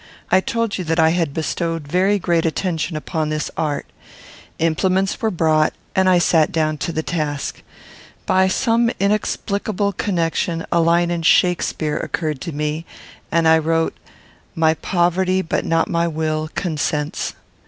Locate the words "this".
3.29-3.51